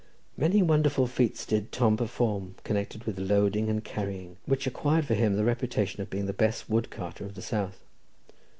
[0.35, 5.35] Many wonderful feats did Tom perform connected with loading and carrying, which acquired for him
[5.35, 7.83] the reputation of being the best wood carter of the south.